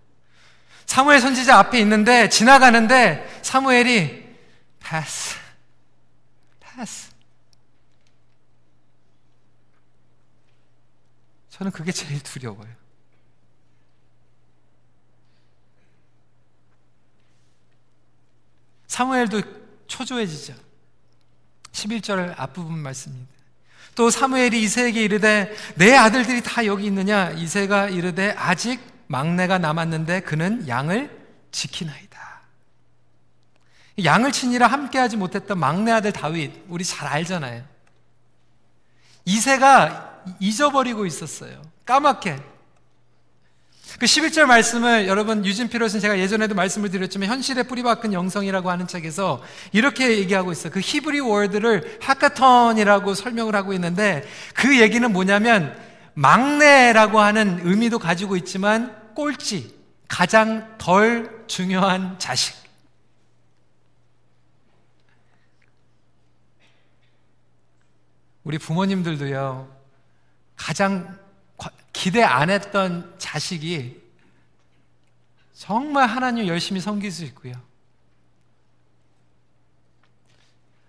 [0.86, 4.21] 사무엘 선지자 앞에 있는데 지나가는데 사무엘이
[4.82, 5.36] 패스,
[6.60, 7.10] 패스.
[11.50, 12.82] 저는 그게 제일 두려워요.
[18.86, 19.40] 사무엘도
[19.86, 20.54] 초조해지죠.
[21.72, 23.32] 11절 앞부분 말씀입니다.
[23.94, 30.66] 또 사무엘이 이세에게 이르되 내 아들들이 다 여기 있느냐 이세가 이르되 아직 막내가 남았는데 그는
[30.68, 31.10] 양을
[31.52, 32.11] 지키나이다.
[34.02, 37.62] 양을 치니라 함께하지 못했던 막내 아들 다윗 우리 잘 알잖아요.
[39.24, 41.60] 이세가 잊어버리고 있었어요.
[41.84, 42.52] 까맣게
[43.98, 49.42] 그 11절 말씀을 여러분 유진 피로스는 제가 예전에도 말씀을 드렸지만 현실에 뿌리박은 영성이라고 하는 책에서
[49.72, 50.72] 이렇게 얘기하고 있어요.
[50.72, 55.76] 그 히브리 월드를 하카턴이라고 설명을 하고 있는데 그 얘기는 뭐냐면
[56.14, 59.74] 막내라고 하는 의미도 가지고 있지만 꼴찌,
[60.08, 62.61] 가장 덜 중요한 자식.
[68.44, 69.68] 우리 부모님들도요,
[70.56, 71.18] 가장
[71.92, 74.00] 기대 안 했던 자식이
[75.54, 77.52] 정말 하나님 열심히 섬길 수 있고요.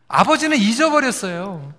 [0.07, 1.73] 아버지는 잊어버렸어요.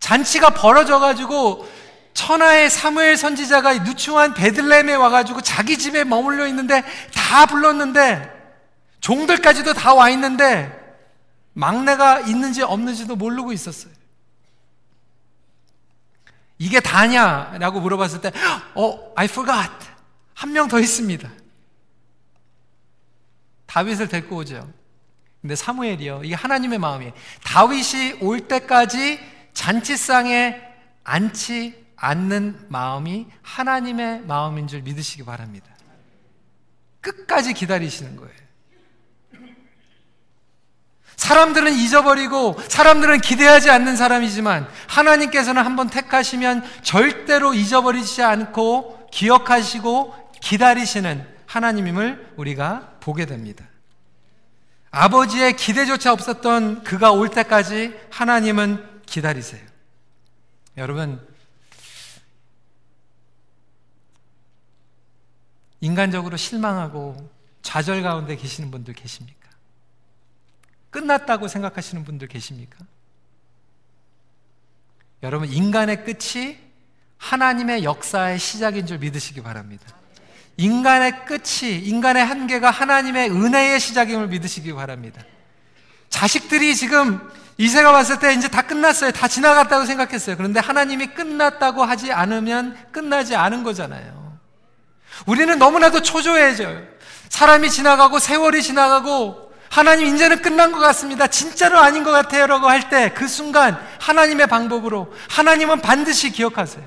[0.00, 1.66] 잔치가 벌어져가지고
[2.14, 8.32] 천하의 사무엘 선지자가 누추한 베들레헴에 와가지고 자기 집에 머물러 있는데 다 불렀는데
[9.00, 10.72] 종들까지도 다 와 있는데
[11.52, 13.92] 막내가 있는지 없는지도 모르고 있었어요.
[16.58, 17.56] 이게 다냐?
[17.58, 18.32] 라고 물어봤을 때,
[18.74, 19.70] 어, I forgot.
[20.34, 21.30] 한 명 더 있습니다.
[23.66, 24.70] 다윗을 데리고 오죠.
[25.40, 26.22] 근데 사무엘이요.
[26.24, 27.12] 이게 하나님의 마음이에요.
[27.44, 29.20] 다윗이 올 때까지
[29.52, 30.60] 잔치상에
[31.04, 35.66] 앉지 않는 마음이 하나님의 마음인 줄 믿으시기 바랍니다.
[37.00, 38.45] 끝까지 기다리시는 거예요.
[41.16, 52.34] 사람들은 잊어버리고 사람들은 기대하지 않는 사람이지만 하나님께서는 한번 택하시면 절대로 잊어버리지 않고 기억하시고 기다리시는 하나님임을
[52.36, 53.64] 우리가 보게 됩니다.
[54.90, 59.62] 아버지의 기대조차 없었던 그가 올 때까지 하나님은 기다리세요.
[60.76, 61.20] 여러분,
[65.80, 67.30] 인간적으로 실망하고
[67.62, 69.45] 좌절 가운데 계시는 분들 계십니까?
[70.96, 72.78] 끝났다고 생각하시는 분들 계십니까?
[75.22, 76.56] 여러분, 인간의 끝이
[77.18, 79.84] 하나님의 역사의 시작인 줄 믿으시기 바랍니다.
[80.56, 85.22] 인간의 끝이, 인간의 한계가 하나님의 은혜의 시작임을 믿으시기 바랍니다.
[86.08, 87.20] 자식들이 지금
[87.58, 89.12] 이세가 봤을 때 이제 다 끝났어요.
[89.12, 90.38] 다 지나갔다고 생각했어요.
[90.38, 94.38] 그런데 하나님이 끝났다고 하지 않으면 끝나지 않은 거잖아요.
[95.26, 96.86] 우리는 너무나도 초조해져요.
[97.28, 101.26] 사람이 지나가고 세월이 지나가고 하나님 이제는 끝난 것 같습니다.
[101.26, 102.46] 진짜로 아닌 것 같아요.
[102.46, 106.84] 라고 할 때 그 순간 하나님의 방법으로 하나님은 반드시 기억하세요.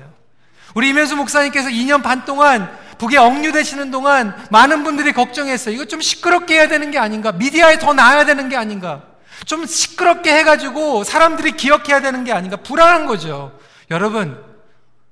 [0.74, 5.74] 우리 이면수 목사님께서 2년 반 동안 북에 억류되시는 동안 많은 분들이 걱정했어요.
[5.74, 7.32] 이거 좀 시끄럽게 해야 되는 게 아닌가?
[7.32, 9.02] 미디어에 더 나와야 되는 게 아닌가?
[9.46, 12.56] 좀 시끄럽게 해가지고 사람들이 기억해야 되는 게 아닌가?
[12.56, 13.58] 불안한 거죠.
[13.90, 14.42] 여러분,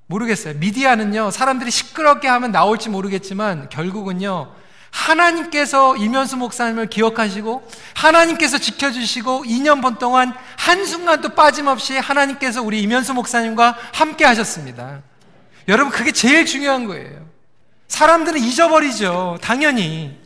[0.05, 0.53] 모르겠어요.
[0.59, 4.51] 미디어는요, 사람들이 시끄럽게 하면 나올지 모르겠지만 결국은요,
[4.91, 13.77] 하나님께서 이면수 목사님을 기억하시고 하나님께서 지켜주시고 2년 반 동안 한순간도 빠짐없이 하나님께서 우리 이면수 목사님과
[13.93, 15.01] 함께 하셨습니다.
[15.67, 17.27] 여러분 그게 제일 중요한 거예요.
[17.87, 19.37] 사람들은 잊어버리죠.
[19.41, 20.17] 당연히.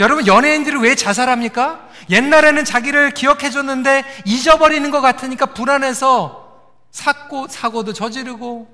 [0.00, 1.88] 여러분 연예인들이 왜 자살합니까?
[2.10, 6.46] 옛날에는 자기를 기억해 줬는데 잊어버리는 것 같으니까 불안해서
[6.90, 8.68] 사고, 사고도 저지르고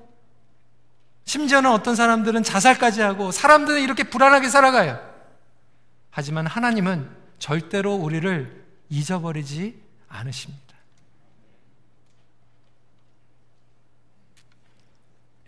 [1.25, 5.14] 심지어는 어떤 사람들은 자살까지 하고 사람들은 이렇게 불안하게 살아가요.
[6.15, 10.63] 하지만 하나님은 절대로 우리를 잊어버리지 않으십니다.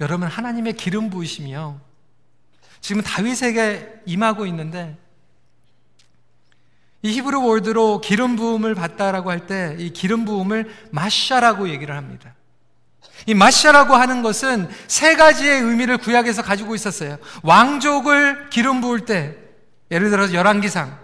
[0.01, 1.80] 여러분 하나님의 기름 부으심이요.
[2.82, 4.97] 지금 다윗에게 임하고 있는데
[7.01, 12.36] 이 히브리 월드로 기름 부음을 받다라고 할 때 이 기름 부음을 마샤라고 얘기를 합니다.
[13.25, 17.17] 이 마샤라고 하는 것은 세 가지의 의미를 구약에서 가지고 있었어요.
[17.43, 19.47] 왕족을 기름 부을 때,
[19.91, 20.97] 예를 들어서 열왕기상,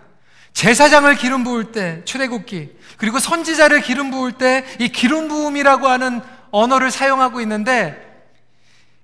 [0.53, 6.91] 제사장을 기름 부을 때, 출애굽기, 그리고 선지자를 기름 부을 때 이 기름 부음이라고 하는 언어를
[6.91, 7.99] 사용하고 있는데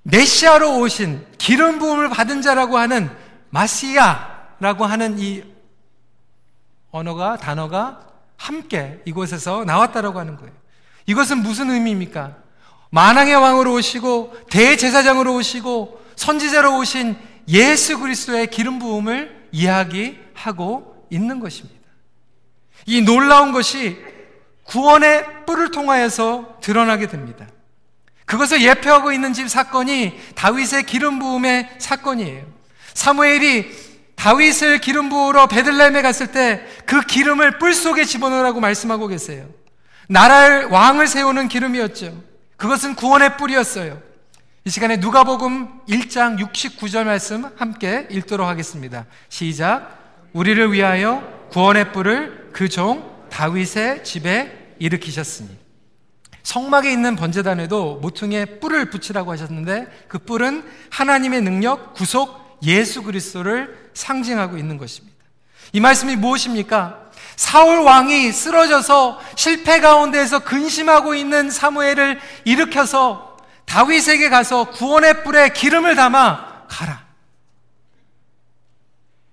[0.03, 3.09] 메시아로 오신 기름 부음을 받은 자라고 하는
[3.49, 5.43] 마시아라고 하는 이
[6.91, 10.53] 언어가 단어가 함께 이곳에서 나왔다라고 하는 거예요.
[11.07, 12.35] 이것은 무슨 의미입니까?
[12.91, 17.17] 만왕의 왕으로 오시고 대제사장으로 오시고 선지자로 오신
[17.49, 21.79] 예수 그리스도의 기름 부음을 이야기하고 있는 것입니다.
[22.85, 23.97] 이 놀라운 것이
[24.63, 27.47] 구원의 뿔을 통하여서 드러나게 됩니다.
[28.25, 32.45] 그것을 예표하고 있는 집 사건이 다윗의 기름 부음의 사건이에요.
[32.93, 39.47] 사무엘이 다윗을 기름 부으러 베들레헴에 갔을 때 그 기름을 뿔 속에 집어넣으라고 말씀하고 계세요.
[40.07, 42.19] 나라를 왕을 세우는 기름이었죠.
[42.57, 44.01] 그것은 구원의 뿔이었어요.
[44.69, 49.07] 이 시간에 누가복음 1장 69절 말씀 함께 읽도록 하겠습니다.
[49.27, 49.97] 시작.
[50.31, 55.49] 우리를 위하여 구원의 뿔을 그 종 다윗의 집에 일으키셨으니
[56.43, 64.59] 성막에 있는 번제단에도 모퉁이에 뿔을 붙이라고 하셨는데 그 뿔은 하나님의 능력, 구속, 예수 그리스도를 상징하고
[64.59, 65.17] 있는 것입니다.
[65.73, 67.09] 이 말씀이 무엇입니까?
[67.37, 73.28] 사울 왕이 쓰러져서 실패 가운데에서 근심하고 있는 사무엘을 일으켜서
[73.69, 77.03] 다윗에게 가서 구원의 뿔에 기름을 담아 가라.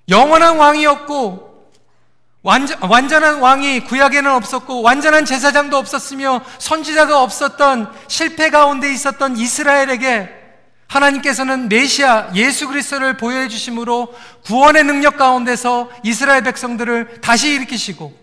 [0.08, 1.46] 영원한 왕이었고
[2.42, 10.30] 완전, 완전한 왕이 구약에는 없었고 완전한 제사장도 없었으며 선지자가 없었던 실패 가운데 있었던 이스라엘에게
[10.86, 18.14] 하나님께서는 메시아 예수 그리스도를 보여 주심으로 구원의 능력 가운데서 이스라엘 백성들을 다시 일으키시고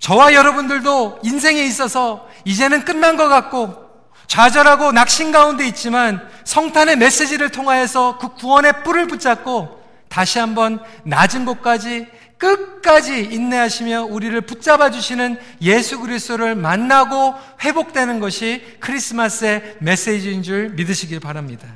[0.00, 3.87] 저와 여러분들도 인생에 있어서 이제는 끝난 것 같고
[4.28, 12.06] 좌절하고 낙심 가운데 있지만 성탄의 메시지를 통하여서 그 구원의 뿔을 붙잡고 다시 한번 낮은 곳까지
[12.36, 21.66] 끝까지 인내하시며 우리를 붙잡아 주시는 예수 그리스도를 만나고 회복되는 것이 크리스마스의 메시지인 줄 믿으시길 바랍니다.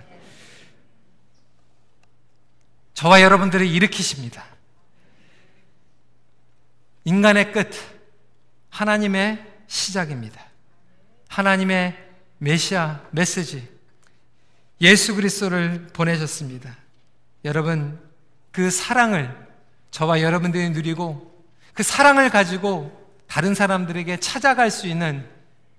[2.94, 4.44] 저와 여러분들을 일으키십니다.
[7.04, 7.70] 인간의 끝,
[8.70, 10.40] 하나님의 시작입니다.
[11.28, 12.01] 하나님의
[12.42, 13.68] 메시아 메시지,
[14.80, 16.76] 예수 그리스도를 보내셨습니다.
[17.44, 18.00] 여러분,
[18.50, 19.32] 그 사랑을
[19.92, 21.32] 저와 여러분들이 누리고
[21.72, 22.90] 그 사랑을 가지고
[23.28, 25.24] 다른 사람들에게 찾아갈 수 있는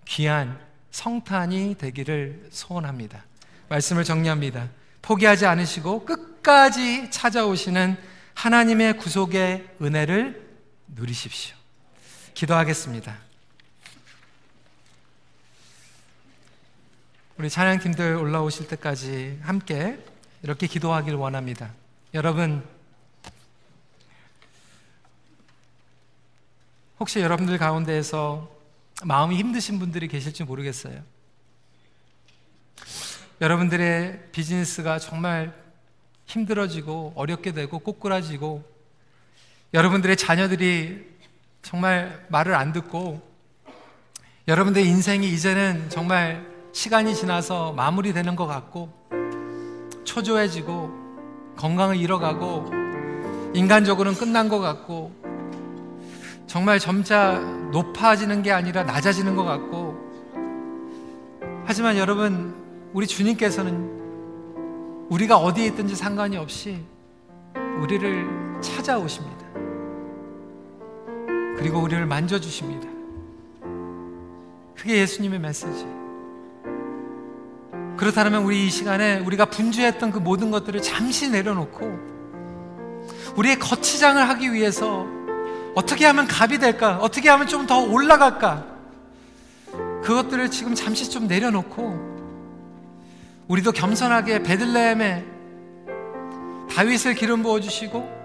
[0.07, 0.57] 귀한
[0.91, 3.25] 성탄이 되기를 소원합니다.
[3.67, 4.69] 말씀을 정리합니다.
[5.01, 7.97] 포기하지 않으시고 끝까지 찾아오시는
[8.35, 10.49] 하나님의 구속의 은혜를
[10.87, 11.57] 누리십시오.
[12.33, 13.32] 기도하겠습니다.
[17.43, 19.99] 우리 찬양팀들 올라오실 때까지 함께
[20.43, 21.73] 이렇게 기도하길 원합니다.
[22.13, 22.65] 여러분,
[27.01, 28.49] 혹시 여러분들 가운데에서
[29.03, 31.03] 마음이 힘드신 분들이 계실지 모르겠어요.
[33.41, 35.53] 여러분들의 비즈니스가 정말
[36.27, 38.63] 힘들어지고 어렵게 되고 꼬꾸라지고
[39.73, 41.05] 여러분들의 자녀들이
[41.61, 43.21] 정말 말을 안 듣고
[44.47, 48.89] 여러분들의 인생이 이제는 정말 시간이 지나서 마무리되는 것 같고
[50.03, 50.91] 초조해지고
[51.55, 52.65] 건강을 잃어가고
[53.53, 55.13] 인간적으로는 끝난 것 같고
[56.47, 57.39] 정말 점차
[57.71, 59.95] 높아지는 게 아니라 낮아지는 것 같고
[61.65, 62.55] 하지만 여러분
[62.91, 64.01] 우리 주님께서는
[65.09, 66.83] 우리가 어디에 있든지 상관이 없이
[67.81, 68.27] 우리를
[68.61, 69.43] 찾아오십니다.
[71.55, 72.89] 그리고 우리를 만져주십니다.
[74.75, 76.02] 그게 예수님의 메시지.
[77.97, 82.13] 그렇다면 우리 이 시간에 우리가 분주했던 그 모든 것들을 잠시 내려놓고
[83.35, 85.07] 우리의 거치장을 하기 위해서
[85.75, 86.97] 어떻게 하면 갑이 될까?
[87.01, 88.65] 어떻게 하면 좀 더 올라갈까?
[90.03, 92.13] 그것들을 지금 잠시 좀 내려놓고
[93.47, 95.25] 우리도 겸손하게 베들레헴에
[96.69, 98.23] 다윗을 기름 부어 주시고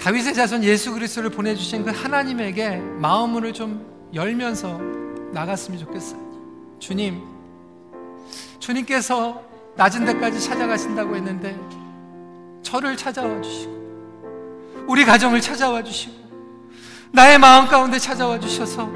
[0.00, 4.78] 다윗의 자손 예수 그리스도를 보내 주신 그 하나님에게 마음을 좀 열면서
[5.32, 6.20] 나갔으면 좋겠어요.
[6.78, 7.22] 주님,
[8.66, 9.40] 주님께서
[9.76, 11.56] 낮은 데까지 찾아가신다고 했는데
[12.62, 16.14] 저를 찾아와 주시고 우리 가정을 찾아와 주시고
[17.12, 18.90] 나의 마음 가운데 찾아와 주셔서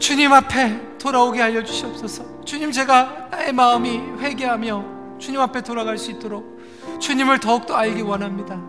[0.00, 2.44] 주님 앞에 돌아오게 알려 주시옵소서.
[2.44, 6.60] 주님 제가 나의 마음이 회개하며 주님 앞에 돌아갈 수 있도록
[6.98, 8.60] 주님을 더욱더 알기 원합니다.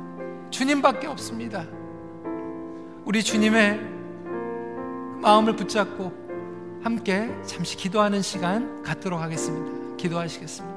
[0.52, 1.66] 주님밖에 없습니다.
[3.06, 3.80] 우리 주님의
[5.22, 9.85] 마음을 붙잡고 함께 잠시 기도하는 시간 갖도록 하겠습니다.
[10.06, 10.75] 기도하시겠습니다.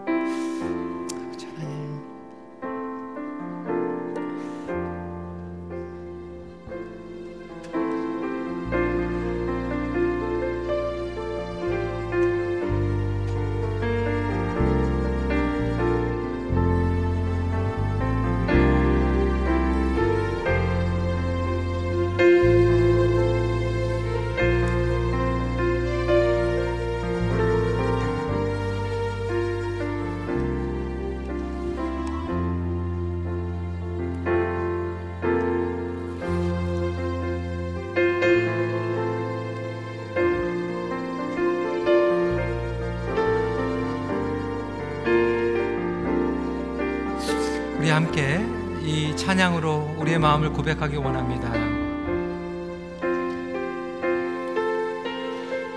[47.78, 48.44] 우리 함께
[48.82, 51.48] 이 찬양으로 우리의 마음을 고백하기 원합니다.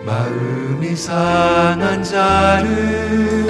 [0.04, 3.46] 마음이 상한 자를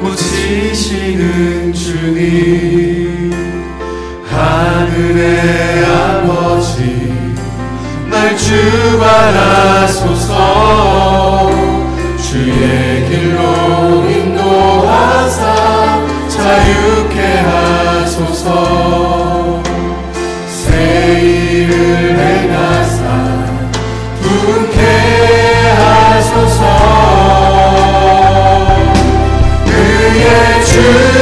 [0.00, 3.32] 고치시는 주님.
[4.30, 7.34] 하늘의 아버지
[8.08, 9.58] 날 주관하소서.
[12.22, 15.48] 주의 길로 인도하사
[16.28, 17.67] 자유케 하
[18.08, 19.62] 하소서.
[20.48, 23.02] 새 일을 행하사
[24.22, 24.80] 분케
[25.76, 26.62] 하소서.
[29.66, 31.17] 그의 주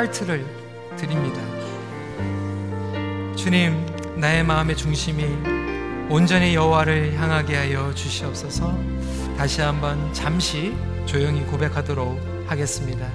[0.00, 0.46] 타이틀을
[0.96, 1.38] 드립니다.
[3.36, 3.84] 주님,
[4.16, 5.24] 나의 마음의 중심이
[6.08, 8.74] 온전히 여호와를 향하게 하여 주시옵소서.
[9.36, 10.74] 다시 한번 잠시
[11.04, 13.06] 조용히 고백하도록 하겠습니다.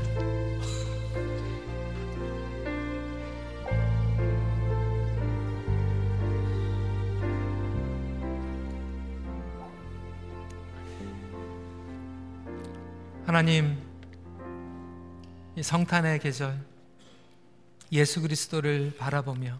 [13.25, 13.75] 하나님,
[15.57, 16.74] 이 성탄의 계절
[17.91, 19.59] 예수 그리스도를 바라보며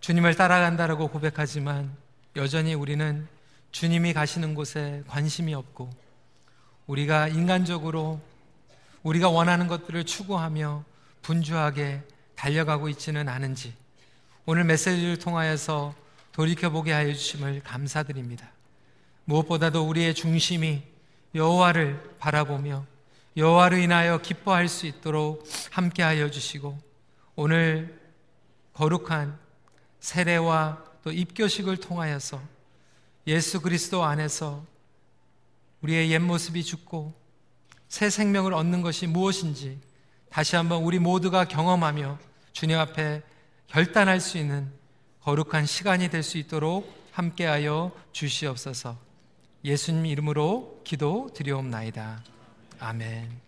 [0.00, 1.94] 주님을 따라간다라고 고백하지만
[2.36, 3.26] 여전히 우리는
[3.72, 5.90] 주님이 가시는 곳에 관심이 없고
[6.86, 8.20] 우리가 인간적으로
[9.02, 10.84] 우리가 원하는 것들을 추구하며
[11.22, 12.02] 분주하게
[12.34, 13.74] 달려가고 있지는 않은지
[14.46, 15.94] 오늘 메시지를 통하여서
[16.32, 18.50] 돌이켜보게 하여 주심을 감사드립니다.
[19.24, 20.82] 무엇보다도 우리의 중심이
[21.34, 22.86] 여호와를 바라보며
[23.36, 26.87] 여호와로 인하여 기뻐할 수 있도록 함께하여 주시고
[27.40, 27.96] 오늘
[28.72, 29.38] 거룩한
[30.00, 32.42] 세례와 또 입교식을 통하여서
[33.28, 34.66] 예수 그리스도 안에서
[35.82, 37.14] 우리의 옛 모습이 죽고
[37.88, 39.78] 새 생명을 얻는 것이 무엇인지
[40.30, 42.18] 다시 한번 우리 모두가 경험하며
[42.52, 43.22] 주님 앞에
[43.68, 44.72] 결단할 수 있는
[45.20, 48.98] 거룩한 시간이 될 수 있도록 함께하여 주시옵소서.
[49.64, 52.20] 예수님 이름으로 기도 드리옵나이다.
[52.80, 53.47] 아멘.